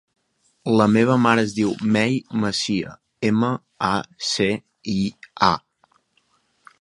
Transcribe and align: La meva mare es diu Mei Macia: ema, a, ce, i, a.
La 0.77 0.85
meva 0.93 1.17
mare 1.25 1.43
es 1.47 1.51
diu 1.57 1.73
Mei 1.97 2.15
Macia: 2.45 2.95
ema, 3.31 3.51
a, 3.91 3.95
ce, 4.31 4.49
i, 4.97 4.99
a. 5.53 5.55